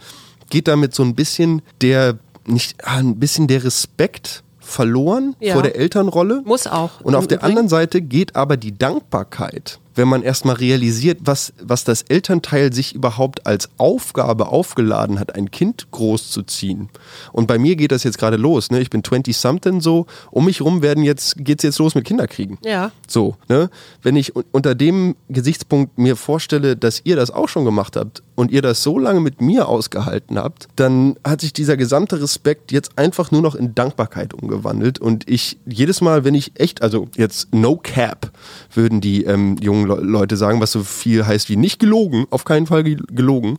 [0.49, 5.53] geht damit so ein bisschen der, nicht, ah, ein bisschen der Respekt verloren Ja.
[5.53, 6.41] vor der Elternrolle.
[6.45, 7.01] Muss auch.
[7.01, 11.83] Und auf der anderen Seite geht aber die Dankbarkeit, wenn man erstmal realisiert, was, was
[11.83, 16.89] das Elternteil sich überhaupt als Aufgabe aufgeladen hat, ein Kind großzuziehen.
[17.31, 18.71] Und bei mir geht das jetzt gerade los.
[18.71, 18.81] Ne?
[18.81, 20.05] Ich bin 20-something so.
[20.31, 22.57] Um mich rum werden jetzt, geht's jetzt los mit Kinderkriegen.
[22.63, 22.91] Ja.
[23.07, 23.69] So, ne?
[24.01, 28.21] Wenn ich un- unter dem Gesichtspunkt mir vorstelle, dass ihr das auch schon gemacht habt
[28.35, 32.71] und ihr das so lange mit mir ausgehalten habt, dann hat sich dieser gesamte Respekt
[32.71, 34.99] jetzt einfach nur noch in Dankbarkeit umgewandelt.
[34.99, 38.31] Und ich jedes Mal, wenn ich echt, also jetzt no cap,
[38.73, 42.45] würden die ähm, jungen Le Leute sagen, was so viel heißt wie nicht gelogen, auf
[42.45, 43.57] keinen Fall ge gelogen.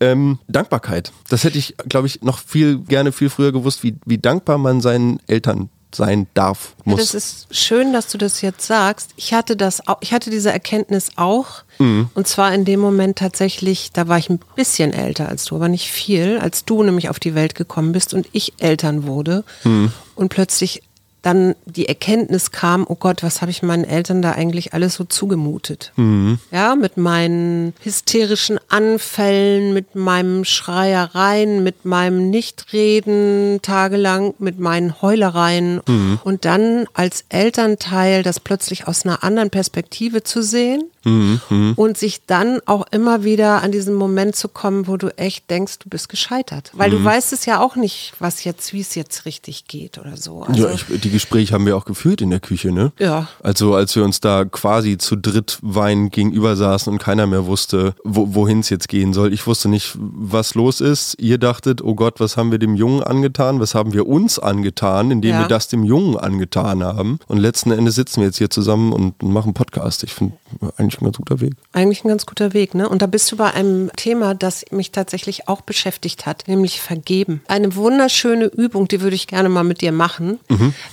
[0.00, 1.12] Ähm, Dankbarkeit.
[1.28, 4.80] Das hätte ich, glaube ich, noch viel gerne viel früher gewusst, wie, wie dankbar man
[4.80, 7.00] seinen Eltern sein darf, muss.
[7.00, 9.10] das ist schön, dass du das jetzt sagst.
[9.16, 11.62] Ich hatte das auch, ich hatte diese Erkenntnis auch.
[11.78, 12.10] Mhm.
[12.14, 15.68] Und zwar in dem Moment tatsächlich, da war ich ein bisschen älter als du, aber
[15.68, 19.44] nicht viel, als du nämlich auf die Welt gekommen bist und ich Eltern wurde.
[19.64, 19.92] Mhm.
[20.14, 20.82] Und plötzlich
[21.26, 25.04] dann die Erkenntnis kam, oh Gott, was habe ich meinen Eltern da eigentlich alles so
[25.04, 25.92] zugemutet?
[25.96, 26.38] Mhm.
[26.52, 35.80] Ja, mit meinen hysterischen Anfällen, mit meinem Schreiereien, mit meinem Nichtreden tagelang, mit meinen Heulereien
[35.86, 36.18] Mhm.
[36.24, 42.26] und dann als Elternteil das plötzlich aus einer anderen Perspektive zu sehen Mhm, und sich
[42.26, 46.08] dann auch immer wieder an diesen Moment zu kommen, wo du echt denkst, du bist
[46.08, 46.72] gescheitert.
[46.74, 46.94] Weil Mhm.
[46.98, 50.42] du weißt es ja auch nicht, was jetzt, wie es jetzt richtig geht oder so.
[50.42, 52.92] Also, ja, ich, die Gespräche haben wir auch geführt in der Küche, ne?
[52.98, 53.28] Ja.
[53.42, 57.94] Also als wir uns da quasi zu dritt Wein gegenüber saßen und keiner mehr wusste,
[58.04, 59.32] wo, wohin es jetzt gehen soll.
[59.32, 61.16] Ich wusste nicht, was los ist.
[61.18, 63.60] Ihr dachtet, oh Gott, was haben wir dem Jungen angetan?
[63.60, 65.40] Was haben wir uns angetan, indem Ja.
[65.40, 67.18] wir das dem Jungen angetan haben?
[67.28, 70.02] Und letzten Endes sitzen wir jetzt hier zusammen und machen Podcast.
[70.04, 70.34] Ich finde
[70.76, 71.54] eigentlich ein ganz guter Weg.
[71.72, 72.88] Eigentlich ein ganz guter Weg, ne?
[72.88, 77.40] Und da bist du bei einem Thema, das mich tatsächlich auch beschäftigt hat, nämlich Vergeben.
[77.48, 80.38] Eine wunderschöne Übung, die würde ich gerne mal mit dir machen.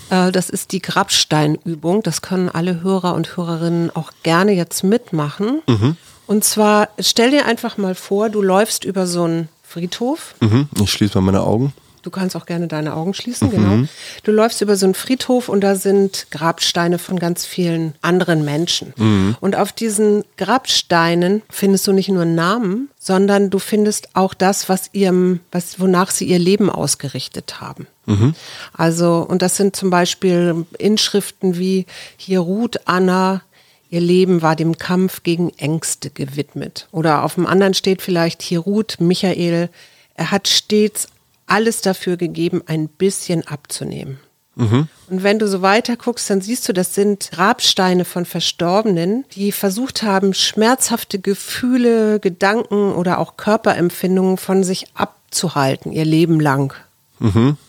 [0.10, 2.04] Äh, das ist die Grabsteinübung.
[2.04, 5.62] Das können alle Hörer und Hörerinnen auch gerne jetzt mitmachen.
[6.28, 10.36] Und zwar stell dir einfach mal vor, du läufst über so einen Friedhof.
[10.40, 10.70] Mhm.
[10.82, 11.74] Ich schließe mal meine Augen.
[12.04, 13.88] Du kannst auch gerne deine Augen schließen, genau.
[14.24, 18.94] Du läufst über so einen Friedhof und da sind Grabsteine von ganz vielen anderen Menschen.
[19.40, 24.90] Und auf diesen Grabsteinen findest du nicht nur Namen, sondern du findest auch das, was
[24.92, 27.88] ihrem, was, wonach sie ihr Leben ausgerichtet haben.
[28.74, 31.86] Also, und das sind zum Beispiel Inschriften wie
[32.18, 33.42] hier ruht Anna,
[33.94, 36.88] Ihr Leben war dem Kampf gegen Ängste gewidmet.
[36.92, 39.70] Oder auf dem anderen steht vielleicht, hier ruht Michael,
[40.16, 41.10] er hat stets
[41.46, 44.20] alles dafür gegeben, ein bisschen abzunehmen.
[45.10, 49.52] Und wenn du so weiter guckst, dann siehst du, das sind Grabsteine von Verstorbenen, die
[49.52, 56.74] versucht haben, schmerzhafte Gefühle, Gedanken oder auch Körperempfindungen von sich abzuhalten, ihr Leben lang.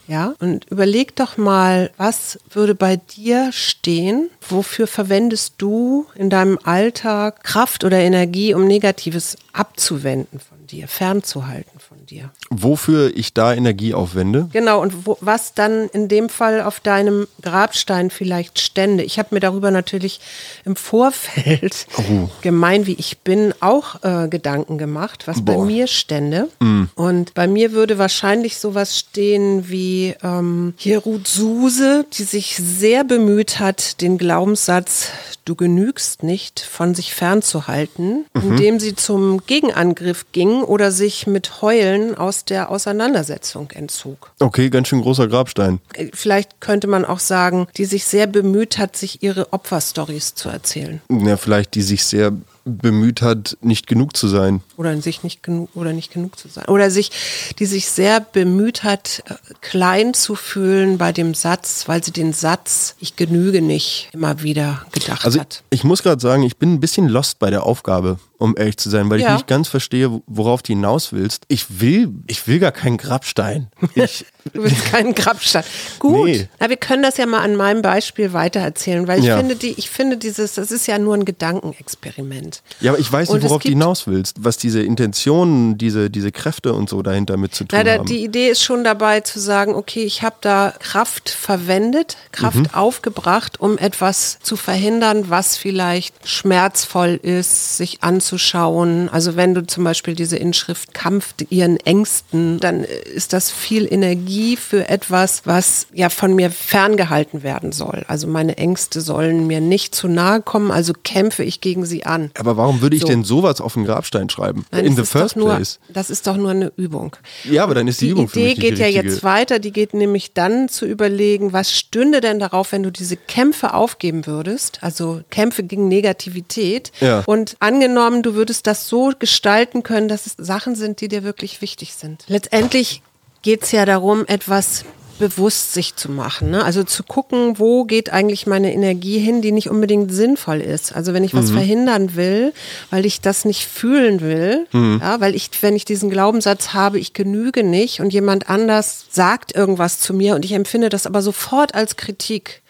[0.08, 4.28] Ja, und überleg doch mal, was würde bei dir stehen?
[4.46, 11.78] Wofür verwendest du in deinem Alltag Kraft oder Energie, um Negatives abzuwenden von dir, fernzuhalten
[11.78, 12.30] von dir?
[12.48, 14.48] Wofür ich da Energie aufwende?
[14.52, 19.04] Genau, und wo, was dann in dem Fall auf deinem Grabstein vielleicht stände.
[19.04, 20.20] Ich habe mir darüber natürlich
[20.64, 22.30] im Vorfeld, Oh.
[22.40, 25.66] gemein wie ich bin, auch äh, Gedanken gemacht, was bei Boah.
[25.66, 26.48] mir stände.
[26.94, 33.04] Und bei mir würde wahrscheinlich sowas stehen wie ähm, hier Ruth Suse, die sich sehr
[33.04, 35.08] bemüht hat, den Glaubenssatz,
[35.44, 42.16] du genügst nicht, von sich fernzuhalten, indem sie zum Gegenangriff ging oder sich mit Heulen
[42.16, 44.30] aus der Auseinandersetzung entzog.
[44.38, 45.80] Okay, ganz schön großer Grabstein.
[45.94, 50.48] Äh, Vielleicht könnte man auch sagen, die sich sehr bemüht hat, sich ihre Opferstories zu
[50.48, 51.00] erzählen.
[51.10, 52.32] Ja, vielleicht die sich sehr
[52.64, 54.62] bemüht hat, nicht genug zu sein.
[54.76, 56.64] Oder sich nicht genug oder nicht genug zu sein.
[56.66, 57.10] Oder sich,
[57.58, 62.32] die sich sehr bemüht hat, äh, klein zu fühlen bei dem Satz, weil sie den
[62.32, 65.62] Satz, ich genüge nicht, immer wieder gedacht Also hat.
[65.70, 68.88] ich muss gerade sagen, ich bin ein bisschen lost bei der Aufgabe, um ehrlich zu
[68.90, 69.34] sein, weil ich Ja.
[69.34, 71.44] nicht ganz verstehe, worauf du hinaus willst.
[71.48, 73.68] Ich will, ich will gar keinen Grabstein.
[73.94, 75.64] Ich, Du willst keinen Grabstein.
[75.98, 76.26] Gut.
[76.26, 76.48] Nee.
[76.60, 79.38] Na, wir können das ja mal an meinem Beispiel weitererzählen, weil ich Ja.
[79.38, 82.53] finde, die, ich finde dieses, das ist ja nur ein Gedankenexperiment.
[82.80, 86.72] Ja, aber ich weiß nicht, worauf du hinaus willst, was diese Intentionen, diese, diese Kräfte
[86.72, 88.06] und so dahinter mit zu tun Na, da, haben.
[88.06, 92.66] die Idee ist schon dabei zu sagen, okay, ich habe da Kraft verwendet, Kraft Mhm.
[92.72, 99.08] aufgebracht, um etwas zu verhindern, was vielleicht schmerzvoll ist, sich anzuschauen.
[99.08, 104.56] Also wenn du zum Beispiel diese Inschrift Kampf ihren Ängsten, dann ist das viel Energie
[104.56, 108.04] für etwas, was ja von mir ferngehalten werden soll.
[108.08, 112.30] Also meine Ängste sollen mir nicht zu nahe kommen, also kämpfe ich gegen sie an.
[112.46, 113.08] Aber warum würde ich So.
[113.08, 114.66] denn sowas auf den Grabstein schreiben?
[114.70, 115.78] Nein, In the first nur, place.
[115.88, 117.16] Das ist doch nur eine Übung.
[117.44, 119.24] Ja, aber dann ist die, Die Übung für Idee mich nicht geht die ja jetzt
[119.24, 123.74] weiter, die geht nämlich dann zu überlegen, was stünde denn darauf, wenn du diese Kämpfe
[123.74, 126.92] aufgeben würdest, also Kämpfe gegen Negativität.
[127.00, 127.22] Ja.
[127.26, 131.60] Und angenommen, du würdest das so gestalten können, dass es Sachen sind, die dir wirklich
[131.60, 132.24] wichtig sind.
[132.28, 133.02] Letztendlich
[133.42, 134.84] geht es ja darum, etwas
[135.18, 136.50] bewusst sich zu machen.
[136.50, 136.64] Ne?
[136.64, 140.94] Also zu gucken, wo geht eigentlich meine Energie hin, die nicht unbedingt sinnvoll ist.
[140.94, 142.52] Also wenn ich was verhindern will,
[142.90, 147.12] weil ich das nicht fühlen will, ja, weil ich, wenn ich diesen Glaubenssatz habe, ich
[147.12, 151.74] genüge nicht und jemand anders sagt irgendwas zu mir und ich empfinde das aber sofort
[151.74, 152.62] als Kritik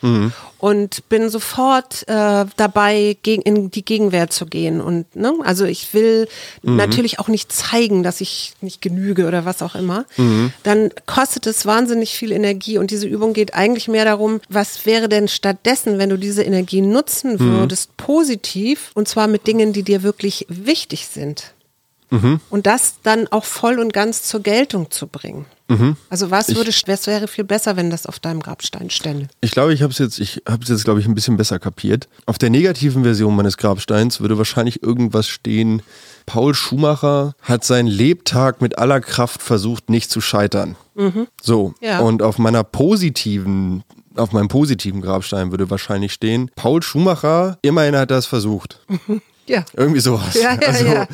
[0.59, 4.81] und bin sofort äh, dabei, gegen, in die Gegenwehr zu gehen.
[4.81, 6.29] Und ne, also ich will
[6.63, 10.05] natürlich auch nicht zeigen, dass ich nicht genüge oder was auch immer.
[10.63, 15.09] Dann kostet es wahnsinnig viel Energie und diese Übung geht eigentlich mehr darum, was wäre
[15.09, 20.03] denn stattdessen, wenn du diese Energie nutzen würdest, positiv und zwar mit Dingen, die dir
[20.03, 21.54] wirklich wichtig sind.
[22.11, 25.47] Und das dann auch voll und ganz zur Geltung zu bringen.
[26.11, 29.29] Also was würde, was wäre viel besser, wenn das auf deinem Grabstein stände?
[29.41, 31.59] Ich glaube, ich habe es jetzt, ich habe es jetzt, glaube ich, ein bisschen besser
[31.59, 32.07] kapiert.
[32.27, 35.83] Auf der negativen Version meines Grabsteins würde wahrscheinlich irgendwas stehen.
[36.27, 40.77] Paul Schumacher hat seinen Lebtag mit aller Kraft versucht, nicht zu scheitern.
[41.43, 41.75] So.
[41.81, 42.01] Ja.
[42.01, 43.85] Und auf meiner positiven,
[44.17, 48.81] auf meinem positiven Grabstein würde wahrscheinlich stehen, Paul Schumacher, immerhin hat er es versucht.
[49.47, 49.65] Ja.
[49.75, 50.35] Irgendwie sowas.
[50.35, 51.07] Ja, ja, also, ja.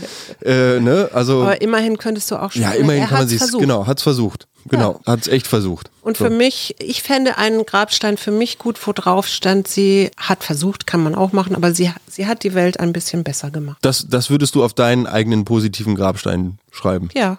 [0.43, 1.09] Äh, ne?
[1.13, 2.63] Also, Aber immerhin könntest du auch schon.
[2.63, 4.47] ja, immerhin er kann man sich, genau, hat's versucht.
[4.69, 5.91] Genau, hat's echt versucht.
[6.03, 6.25] Und So.
[6.25, 10.87] für mich, ich fände einen Grabstein für mich gut, wo drauf stand, sie hat versucht,
[10.87, 13.79] kann man auch machen, aber sie, sie hat die Welt ein bisschen besser gemacht.
[13.83, 17.09] Das, das würdest du auf deinen eigenen positiven Grabstein schreiben.
[17.15, 17.39] Ja.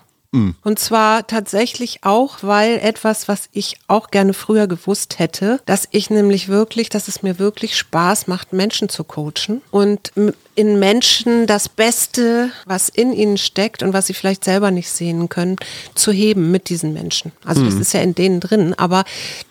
[0.63, 6.10] Und zwar tatsächlich auch, weil etwas, was ich auch gerne früher gewusst hätte, dass ich
[6.10, 10.13] nämlich wirklich, dass es mir wirklich Spaß macht, Menschen zu coachen und
[10.56, 15.28] in Menschen das Beste, was in ihnen steckt und was sie vielleicht selber nicht sehen
[15.28, 15.58] können,
[15.96, 17.34] zu heben mit diesen Menschen.
[17.44, 19.04] Also das ist ja in denen drin, aber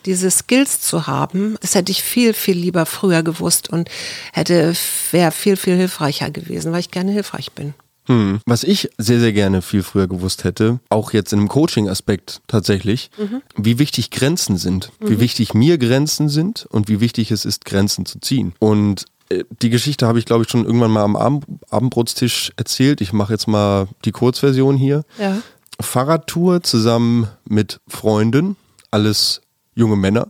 [0.07, 3.91] diese Skills zu haben, das hätte ich viel, viel lieber früher gewusst und
[4.33, 4.73] hätte,
[5.11, 7.75] wäre viel, viel hilfreicher gewesen, weil ich gerne hilfreich bin.
[8.11, 8.41] Hm.
[8.45, 13.13] Was ich sehr, sehr gerne viel früher gewusst hätte, auch jetzt in einem Coaching-Aspekt tatsächlich,
[13.57, 14.91] wie wichtig Grenzen sind.
[14.99, 18.53] Wie wichtig mir Grenzen sind und wie wichtig es ist, Grenzen zu ziehen.
[18.59, 23.01] Und äh, die Geschichte habe ich, glaube ich, schon irgendwann mal am Abend Abendbrotstisch erzählt.
[23.01, 25.05] Ich mache jetzt mal die Kurzversion hier.
[25.19, 25.41] Ja.
[25.81, 28.57] Fahrradtour zusammen mit Freunden,
[28.91, 29.41] alles
[29.81, 30.29] junge Männer,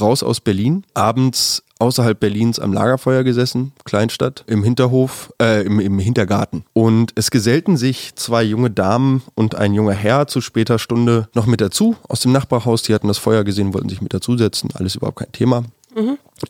[0.00, 5.98] raus aus Berlin, abends außerhalb Berlins am Lagerfeuer gesessen, Kleinstadt, im Hinterhof, äh, im, im
[5.98, 6.64] Hintergarten.
[6.74, 11.46] Und es gesellten sich zwei junge Damen und ein junger Herr zu später Stunde noch
[11.46, 12.82] mit dazu aus dem Nachbarhaus.
[12.82, 15.64] Die hatten das Feuer gesehen, wollten sich mit dazusetzen, alles überhaupt kein Thema.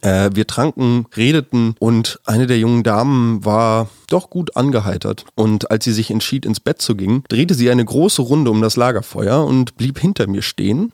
[0.02, 5.24] Äh, wir tranken, redeten und eine der jungen Damen war doch gut angeheitert.
[5.34, 8.60] Und als sie sich entschied, ins Bett zu gehen, drehte sie eine große Runde um
[8.60, 10.92] das Lagerfeuer und blieb hinter mir stehen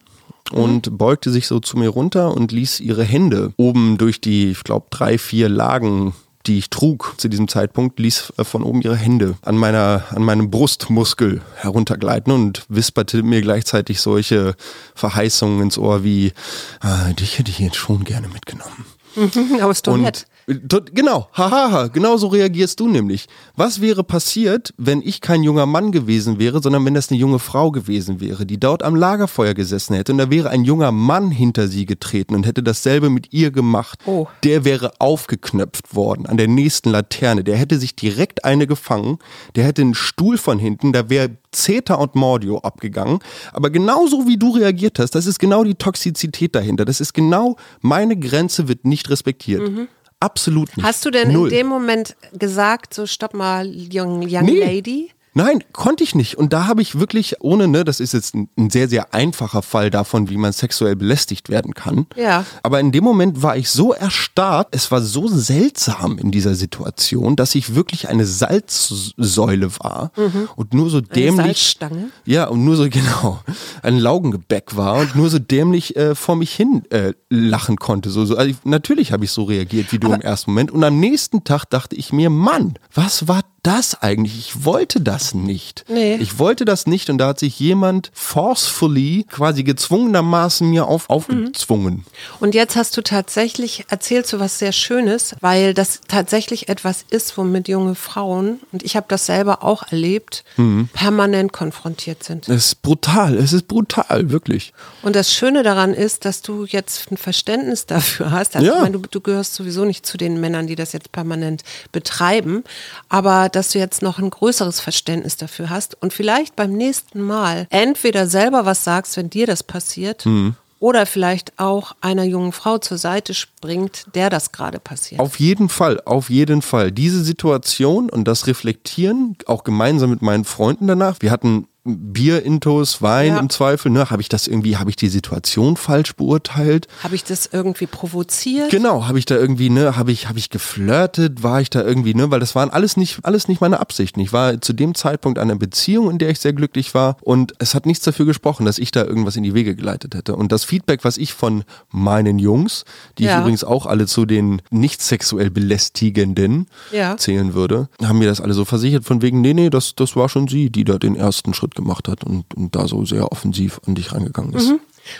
[0.52, 4.64] und beugte sich so zu mir runter und ließ ihre Hände oben durch die, ich
[4.64, 6.14] glaube, drei, vier Lagen
[6.46, 10.22] die ich trug zu diesem Zeitpunkt, ließ äh, von oben ihre Hände an meiner, an
[10.22, 14.54] meinem Brustmuskel heruntergleiten und wisperte mir gleichzeitig solche
[14.94, 16.32] Verheißungen ins Ohr wie,
[16.80, 18.86] ah, dich hätte ich jetzt schon gerne mitgenommen.
[19.60, 20.26] Aber ist doch Und nett.
[20.46, 23.26] Genau, hahaha, genau so reagierst du nämlich.
[23.56, 27.40] Was wäre passiert, wenn ich kein junger Mann gewesen wäre, sondern wenn das eine junge
[27.40, 31.32] Frau gewesen wäre, die dort am Lagerfeuer gesessen hätte und da wäre ein junger Mann
[31.32, 33.98] hinter sie getreten und hätte dasselbe mit ihr gemacht.
[34.06, 34.28] Oh.
[34.44, 37.42] Der wäre aufgeknöpft worden an der nächsten Laterne.
[37.42, 39.18] Der hätte sich direkt eine gefangen,
[39.56, 43.18] der hätte einen Stuhl von hinten, da wäre Zeta und Mordio abgegangen.
[43.52, 46.84] Aber genauso wie du reagiert hast, das ist genau die Toxizität dahinter.
[46.84, 49.88] Das ist genau, meine Grenze wird nicht respektiert.
[50.20, 50.86] Absolut nicht.
[50.86, 51.48] Hast du denn Null.
[51.48, 54.60] in dem Moment gesagt, so stopp mal, young, young Nee.
[54.64, 55.10] lady?
[55.36, 56.38] Nein, konnte ich nicht.
[56.38, 59.60] Und da habe ich wirklich, ohne, ne, das ist jetzt ein, ein sehr, sehr einfacher
[59.60, 62.06] Fall davon, wie man sexuell belästigt werden kann.
[62.16, 62.46] Ja.
[62.62, 67.36] Aber in dem Moment war ich so erstarrt, es war so seltsam in dieser Situation,
[67.36, 70.10] dass ich wirklich eine Salzsäule war
[70.56, 71.44] und nur so dämlich.
[71.44, 72.08] Salzstange?
[72.24, 73.40] Ja, und nur so, genau,
[73.82, 78.08] ein Laugengebäck war und nur so dämlich äh, vor mich hin äh, lachen konnte.
[78.08, 78.38] So, so.
[78.38, 80.70] Also ich, natürlich habe ich so reagiert wie du im ersten Moment.
[80.70, 84.38] Und am nächsten Tag dachte ich mir, Mann, was war das eigentlich?
[84.38, 85.84] Ich wollte das nicht.
[85.88, 86.16] Nee.
[86.16, 92.04] Ich wollte das nicht und da hat sich jemand forcefully, quasi gezwungenermaßen mir auf, aufgezwungen.
[92.40, 97.36] Und jetzt hast du tatsächlich, erzählst du was sehr Schönes, weil das tatsächlich etwas ist,
[97.36, 100.88] womit junge Frauen, und ich habe das selber auch erlebt, Mhm.
[100.92, 102.48] permanent konfrontiert sind.
[102.48, 104.72] Es ist brutal, es ist brutal, wirklich.
[105.02, 108.54] Und das Schöne daran ist, dass du jetzt ein Verständnis dafür hast.
[108.56, 108.74] Also Ja.
[108.76, 112.62] ich meine, du, du gehörst sowieso nicht zu den Männern, die das jetzt permanent betreiben,
[113.08, 117.66] aber dass du jetzt noch ein größeres Verständnis dafür hast und vielleicht beim nächsten Mal
[117.70, 120.54] entweder selber was sagst, wenn dir das passiert, Mhm.
[120.78, 125.20] oder vielleicht auch einer jungen Frau zur Seite springt, der das gerade passiert.
[125.20, 126.92] Auf jeden Fall, auf jeden Fall.
[126.92, 131.16] Diese Situation und das Reflektieren, auch gemeinsam mit meinen Freunden danach.
[131.20, 133.38] Wir hatten Bier-Intos, Wein Ja.
[133.38, 133.90] im Zweifel.
[133.90, 134.10] Ne?
[134.10, 136.88] Habe ich das irgendwie, habe ich die Situation falsch beurteilt?
[137.02, 138.70] Habe ich das irgendwie provoziert?
[138.70, 142.14] Genau, habe ich da irgendwie, ne, habe ich, habe ich geflirtet, war ich da irgendwie,
[142.14, 144.20] ne, weil das waren alles nicht, alles nicht meine Absichten.
[144.20, 147.54] Ich war zu dem Zeitpunkt in einer Beziehung, in der ich sehr glücklich war und
[147.58, 150.34] es hat nichts dafür gesprochen, dass ich da irgendwas in die Wege geleitet hätte.
[150.36, 152.84] Und das Feedback, was ich von meinen Jungs,
[153.18, 153.40] die ich Ja.
[153.40, 157.16] übrigens auch alle zu den nicht sexuell belästigenden Ja.
[157.16, 160.28] zählen würde, haben mir das alle so versichert von wegen, nee, nee, das, das war
[160.28, 163.80] schon sie, die da den ersten Schritt gemacht hat und, und da so sehr offensiv
[163.86, 164.70] an dich rangegangen ist.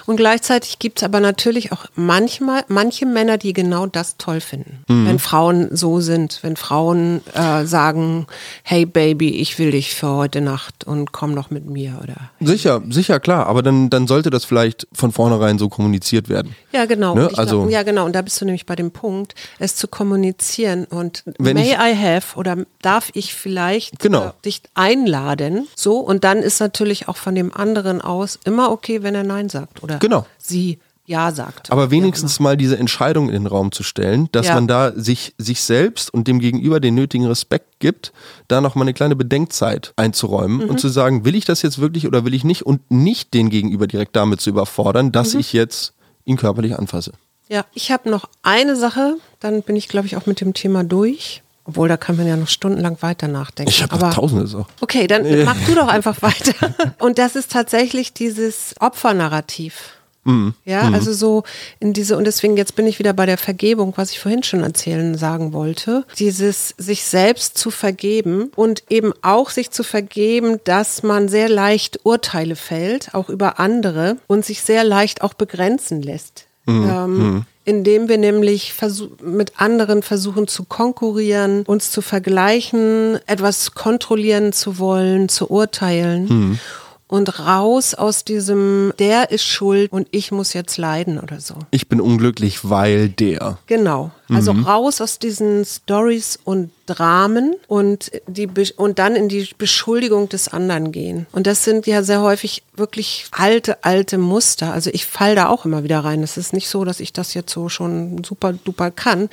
[0.06, 4.84] Und gleichzeitig gibt es aber natürlich auch manchmal manche Männer, die genau das toll finden.
[4.88, 5.06] Mhm.
[5.06, 8.26] Wenn Frauen so sind, wenn Frauen äh, sagen,
[8.62, 12.30] hey Baby, ich will dich für heute Nacht und komm doch mit mir oder.
[12.40, 16.54] Sicher, sicher, klar, aber dann, dann sollte das vielleicht von vornherein so kommuniziert werden.
[16.72, 17.14] Ja, genau.
[17.14, 18.04] Ne, also- glaub, ja, genau.
[18.04, 21.78] Und da bist du nämlich bei dem Punkt, es zu kommunizieren und Wenn may ich-
[21.78, 24.26] I have oder darf ich vielleicht Genau.
[24.26, 25.66] äh, dich einladen?
[25.76, 25.98] So.
[25.98, 29.75] Und dann ist natürlich auch von dem anderen aus immer okay, wenn er Nein sagt
[29.82, 30.26] oder Genau.
[30.38, 31.70] sie Ja sagt.
[31.70, 34.54] Aber wenigstens mal diese Entscheidung in den Raum zu stellen, dass Ja.
[34.54, 38.12] man da sich, sich selbst und dem Gegenüber den nötigen Respekt gibt,
[38.48, 40.70] da noch mal eine kleine Bedenkzeit einzuräumen Mhm.
[40.70, 43.50] und zu sagen, will ich das jetzt wirklich oder will ich nicht und nicht den
[43.50, 45.40] Gegenüber direkt damit zu überfordern, dass Mhm.
[45.40, 45.92] ich jetzt
[46.24, 47.12] ihn körperlich anfasse.
[47.48, 50.82] Ja, ich habe noch eine Sache, dann bin ich, glaube ich, auch mit dem Thema
[50.82, 51.44] durch.
[51.66, 53.70] Obwohl, da kann man ja noch stundenlang weiter nachdenken.
[53.70, 54.66] Ich habe Aber- tausende Sachen.
[54.80, 56.74] Okay, dann mach du doch einfach weiter.
[56.98, 59.92] Und das ist tatsächlich dieses Opfernarrativ.
[60.64, 61.44] Ja, also so
[61.78, 64.64] in diese, und deswegen jetzt bin ich wieder bei der Vergebung, was ich vorhin schon
[64.64, 66.04] erzählen sagen wollte.
[66.18, 72.00] Dieses sich selbst zu vergeben und eben auch sich zu vergeben, dass man sehr leicht
[72.04, 76.46] Urteile fällt, auch über andere und sich sehr leicht auch begrenzen lässt.
[76.66, 78.72] Ähm, indem wir nämlich
[79.22, 86.58] mit anderen versuchen zu konkurrieren, uns zu vergleichen, etwas kontrollieren zu wollen, zu urteilen.
[87.08, 91.54] Und raus aus diesem, der ist schuld und ich muss jetzt leiden oder so.
[91.70, 93.58] Ich bin unglücklich, weil der.
[93.66, 94.10] Genau.
[94.28, 100.48] Also raus aus diesen Stories und Dramen und die und dann in die Beschuldigung des
[100.48, 101.26] anderen gehen.
[101.30, 104.72] Und das sind ja sehr häufig wirklich alte, alte Muster.
[104.72, 106.24] Also ich fall da auch immer wieder rein.
[106.24, 109.28] Es ist nicht so, dass ich das jetzt so schon super duper kann.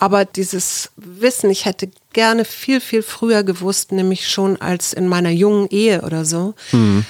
[0.00, 5.30] Aber dieses Wissen, ich hätte gerne viel, viel früher gewusst, nämlich schon als in meiner
[5.30, 6.54] jungen Ehe oder so,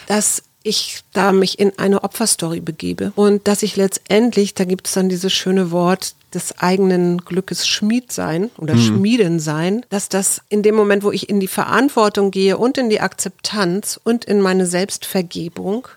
[0.06, 4.92] dass ich da mich in eine Opferstory begebe und dass ich letztendlich, da gibt es
[4.94, 10.62] dann dieses schöne Wort des eigenen Glückes Schmied sein oder Schmieden sein, dass das in
[10.62, 14.66] dem Moment, wo ich in die Verantwortung gehe und in die Akzeptanz und in meine
[14.66, 15.88] Selbstvergebung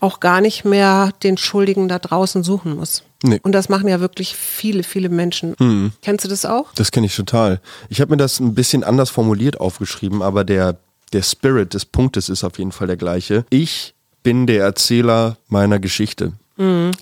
[0.00, 3.02] auch gar nicht mehr den Schuldigen da draußen suchen muss.
[3.22, 3.40] Nee.
[3.42, 5.92] Und das machen ja wirklich viele, viele Menschen.
[6.02, 6.72] Kennst du das auch?
[6.74, 7.60] Das kenne ich total.
[7.88, 10.76] Ich habe mir das ein bisschen anders formuliert aufgeschrieben, aber der,
[11.12, 13.44] der Spirit des Punktes ist auf jeden Fall der gleiche.
[13.50, 16.32] Ich bin der Erzähler meiner Geschichte.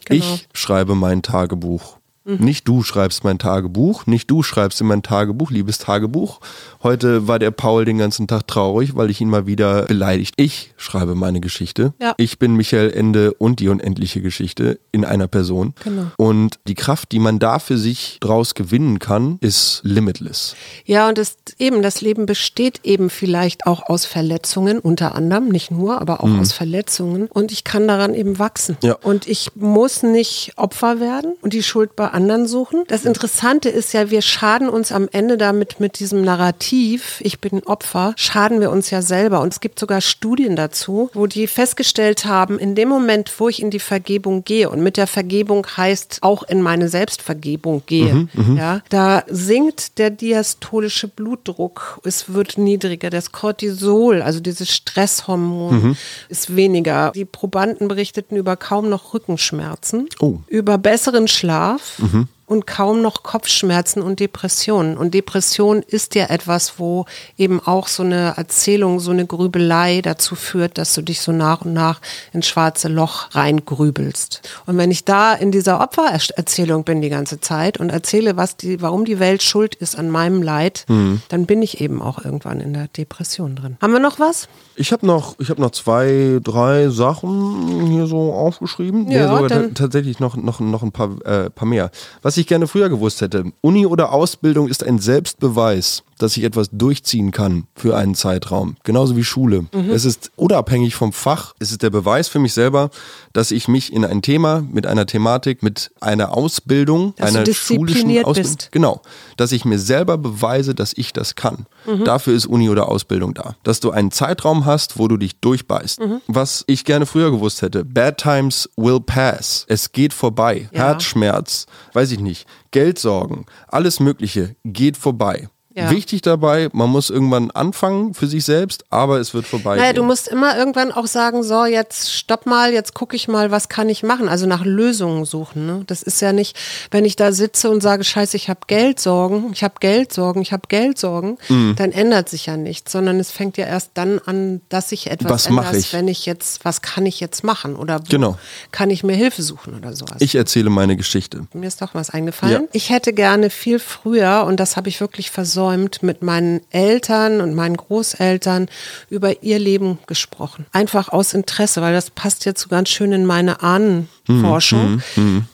[0.09, 1.97] Ich schreibe mein Tagebuch.
[2.27, 6.41] Nicht du schreibst mein Tagebuch, nicht du schreibst in mein Tagebuch, liebes Tagebuch.
[6.83, 10.35] Heute war der Paul den ganzen Tag traurig, weil ich ihn mal wieder beleidigt.
[10.37, 11.95] Ich schreibe meine Geschichte.
[12.01, 12.15] Ja.
[12.17, 15.75] Ich bin Michael Ende und die unendliche Geschichte in einer Person.
[15.85, 16.07] Genau.
[16.17, 20.57] Und die Kraft, die man da für sich draus gewinnen kann, ist limitless.
[20.85, 25.71] Ja, und das, eben, das Leben besteht eben vielleicht auch aus Verletzungen, unter anderem, nicht
[25.71, 27.29] nur, aber auch aus Verletzungen.
[27.29, 28.77] Und ich kann daran eben wachsen.
[28.83, 28.95] Ja.
[28.95, 32.85] Und ich muss nicht Opfer werden und die Schuld bei anderen suchen.
[32.89, 37.63] Das Interessante ist ja, wir schaden uns am Ende damit mit diesem Narrativ, ich bin
[37.65, 39.41] Opfer, schaden wir uns ja selber.
[39.43, 43.61] Und es gibt sogar Studien dazu, wo die festgestellt haben, in dem Moment, wo ich
[43.63, 48.81] in die Vergebung gehe und mit der Vergebung heißt auch in meine Selbstvergebung gehe, ja,
[48.89, 55.97] da sinkt der diastolische Blutdruck, es wird niedriger, das Cortisol, also dieses Stresshormon,
[56.29, 57.13] ist weniger.
[57.15, 60.39] Die Probanden berichteten über kaum noch Rückenschmerzen, Oh.
[60.49, 62.01] über besseren Schlaf.
[62.07, 62.36] Mhm.
[62.47, 64.97] Und kaum noch Kopfschmerzen und Depressionen.
[64.97, 67.05] Und Depression ist ja etwas, wo
[67.37, 71.63] eben auch so eine Erzählung, so eine Grübelei dazu führt, dass du dich so nach
[71.63, 72.01] und nach
[72.33, 74.43] ins schwarze Loch reingrübelst.
[74.67, 78.81] Und wenn ich da in dieser Opfererzählung bin die ganze Zeit und erzähle, was die,
[78.81, 82.73] warum die Welt schuld ist an meinem Leid, dann bin ich eben auch irgendwann in
[82.75, 83.77] der Depression drin.
[83.83, 84.49] Haben wir noch was?
[84.77, 89.11] Ich habe noch, ich habe noch zwei, drei Sachen hier so aufgeschrieben.
[89.11, 91.91] Ja, Nee, sogar dann- ta- tatsächlich noch, noch, noch ein paar, äh, paar mehr.
[92.23, 93.53] Was ich gerne früher gewusst hätte.
[93.61, 98.77] Uni oder Ausbildung ist ein Selbstbeweis, dass ich etwas durchziehen kann für einen Zeitraum.
[98.85, 99.67] Genauso wie Schule.
[99.73, 99.91] Mhm.
[99.91, 101.55] Es ist unabhängig vom Fach.
[101.59, 102.91] Es ist der Beweis für mich selber,
[103.33, 108.11] dass ich mich in ein Thema, mit einer Thematik, mit einer Ausbildung, Dass einer schulischen
[108.25, 108.69] Ausbildung, bist.
[108.73, 109.03] Genau,
[109.37, 111.67] dass ich mir selber beweise, dass ich das kann.
[112.05, 113.57] Dafür ist Uni oder Ausbildung da.
[113.63, 116.01] Dass du einen Zeitraum hast, wo du dich durchbeißt.
[116.27, 117.85] Was ich gerne früher gewusst hätte.
[117.85, 119.65] Bad times will pass.
[119.69, 120.69] Es geht vorbei.
[120.73, 120.87] Ja.
[120.87, 122.47] Herzschmerz, weiß ich nicht.
[122.71, 125.49] Geldsorgen, alles Mögliche geht vorbei.
[125.77, 125.91] Ja.
[125.91, 129.77] Wichtig dabei, man muss irgendwann anfangen für sich selbst, aber es wird vorbei.
[129.77, 133.51] Naja, du musst immer irgendwann auch sagen, so, jetzt stopp mal, jetzt gucke ich mal,
[133.51, 134.29] was kann ich machen?
[134.29, 135.67] Also nach Lösungen suchen.
[135.67, 135.83] Ne?
[135.87, 136.57] Das ist ja nicht,
[136.91, 140.63] wenn ich da sitze und sage, scheiße, ich habe Geldsorgen, ich habe Geldsorgen, ich habe
[140.69, 141.75] Geldsorgen, Mhm.
[141.77, 145.31] dann ändert sich ja nichts, sondern es fängt ja erst dann an, dass sich etwas
[145.31, 145.93] Was ändert, ich?
[145.93, 147.77] wenn ich jetzt, was kann ich jetzt machen?
[147.77, 148.39] Oder Genau.
[148.73, 150.17] kann ich mir Hilfe suchen oder sowas?
[150.21, 151.47] Ich erzähle meine Geschichte.
[151.53, 152.63] Mir ist doch was eingefallen.
[152.63, 152.69] Ja.
[152.73, 155.31] Ich hätte gerne viel früher, und das habe ich wirklich
[155.67, 158.69] versäumt, mit meinen Eltern und meinen Großeltern
[159.11, 160.67] über ihr Leben gesprochen.
[160.73, 165.03] Einfach aus Interesse, weil das passt jetzt so ganz schön in meine Ahnenforschung,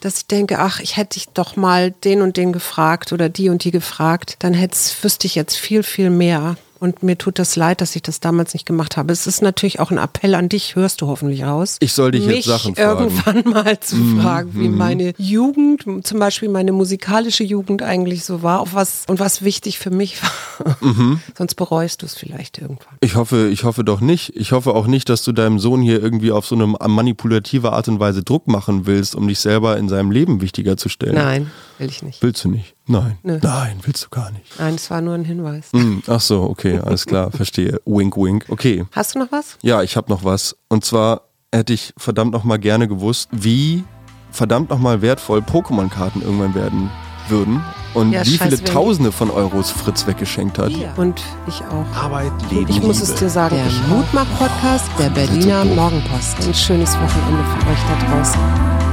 [0.01, 3.49] dass ich denke, ach, ich hätte ich doch mal den und den gefragt oder die
[3.49, 6.57] und die gefragt, dann hätte wüsste ich jetzt viel, viel mehr.
[6.83, 9.13] Und mir tut das leid, dass ich das damals nicht gemacht habe.
[9.13, 11.77] Es ist natürlich auch ein Appell an dich, hörst du hoffentlich raus.
[11.79, 13.03] Ich soll dich jetzt Sachen fragen.
[13.03, 18.59] irgendwann mal zu fragen, wie meine Jugend, zum Beispiel meine musikalische Jugend eigentlich so war,
[18.59, 20.77] auf was und was wichtig für mich war.
[21.37, 22.97] Sonst bereust du es vielleicht irgendwann.
[22.99, 24.35] Ich hoffe, ich hoffe doch nicht.
[24.35, 27.87] Ich hoffe auch nicht, dass du deinem Sohn hier irgendwie auf so eine manipulative Art
[27.87, 31.15] und Weise Druck machen willst, um dich selber in seinem Leben wichtiger zu stellen.
[31.15, 32.21] Nein, will ich nicht.
[32.21, 32.72] Willst du nicht?
[32.85, 33.17] Nein.
[33.23, 33.39] Nö.
[33.41, 34.59] Nein, willst du gar nicht.
[34.59, 35.67] Nein, es war nur ein Hinweis.
[35.73, 37.79] Hm, ach so, okay, alles klar, verstehe.
[37.85, 38.45] Wink, wink.
[38.49, 38.85] Okay.
[38.91, 39.57] Hast du noch was?
[39.61, 40.55] Ja, ich habe noch was.
[40.67, 41.21] Und zwar
[41.53, 43.83] hätte ich verdammt noch mal gerne gewusst, wie
[44.31, 46.89] verdammt noch mal wertvoll Pokémon-Karten irgendwann werden
[47.29, 50.71] würden und Ja, wie scheiß, viele Tausende von Euros Fritz weggeschenkt hat.
[50.97, 51.95] Und ich auch.
[51.95, 53.19] Arbeit, Leben, Ich muss es Liebe.
[53.21, 56.35] dir sagen, der Mutmach-Podcast der Berliner Morgenpost.
[56.45, 58.92] Ein schönes Wochenende für euch da draußen.